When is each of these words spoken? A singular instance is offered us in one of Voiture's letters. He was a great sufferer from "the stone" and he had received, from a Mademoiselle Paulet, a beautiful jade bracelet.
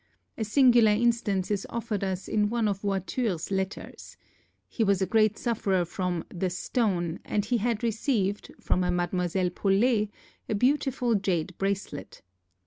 A 0.35 0.43
singular 0.43 0.89
instance 0.93 1.51
is 1.51 1.67
offered 1.69 2.03
us 2.03 2.27
in 2.27 2.49
one 2.49 2.67
of 2.67 2.79
Voiture's 2.79 3.51
letters. 3.51 4.17
He 4.67 4.83
was 4.83 4.99
a 4.99 5.05
great 5.05 5.37
sufferer 5.37 5.85
from 5.85 6.23
"the 6.29 6.49
stone" 6.49 7.19
and 7.23 7.45
he 7.45 7.57
had 7.59 7.83
received, 7.83 8.51
from 8.59 8.83
a 8.83 8.89
Mademoiselle 8.89 9.51
Paulet, 9.51 10.09
a 10.49 10.55
beautiful 10.55 11.13
jade 11.13 11.55
bracelet. 11.59 12.23